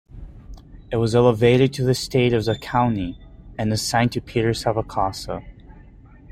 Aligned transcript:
It 0.91 0.95
was 0.95 1.13
elevated 1.13 1.73
to 1.75 1.83
the 1.83 1.93
status 1.93 2.47
of 2.47 2.59
county, 2.59 3.19
and 3.59 3.71
assigned 3.71 4.11
to 4.13 4.21
Peter 4.21 4.49
Salvacossa. 4.51 5.43